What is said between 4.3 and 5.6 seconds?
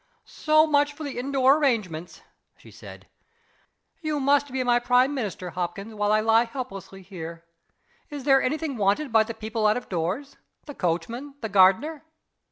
be my prime minister,